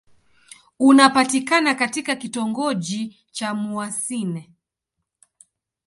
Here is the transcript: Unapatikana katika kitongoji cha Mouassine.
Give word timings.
Unapatikana 0.79 1.75
katika 1.75 2.15
kitongoji 2.15 3.17
cha 3.31 3.53
Mouassine. 3.53 4.51